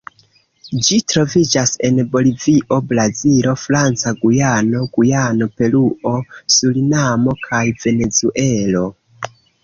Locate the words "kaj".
7.43-7.61